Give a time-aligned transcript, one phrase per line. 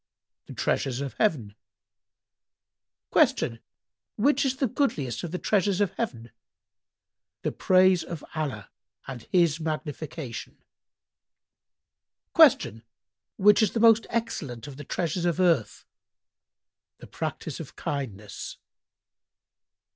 [0.47, 1.53] "—"The treasures of heaven."
[3.13, 3.59] Q
[4.15, 8.71] "Which is the goodliest of the treasures of Heaven?"—"The praise of Allah
[9.05, 10.57] and His magnification."
[12.35, 12.81] Q
[13.37, 18.57] "Which is the most excellent of the treasures of earth?"—"The practice of kindness."